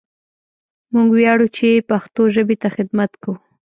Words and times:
موږ 0.93 1.07
وياړو 1.13 1.47
چې 1.57 1.85
پښتو 1.89 2.21
ژبې 2.35 2.55
ته 2.61 2.67
خدمت 2.75 3.11
کوو! 3.21 3.35